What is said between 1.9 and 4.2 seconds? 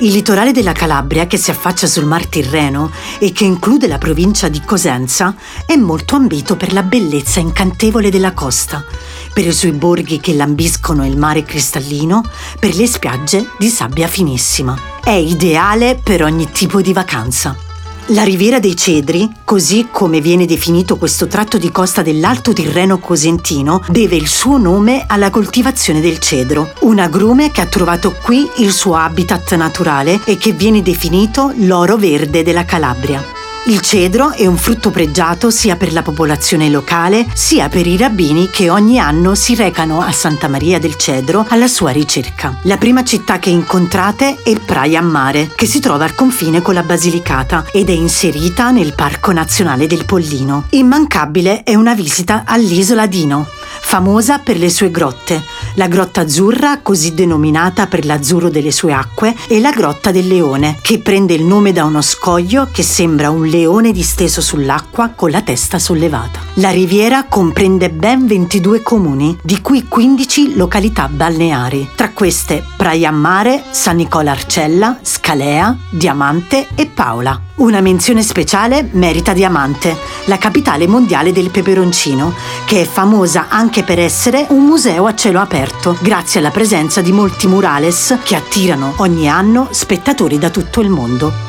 Mar Tirreno e che include la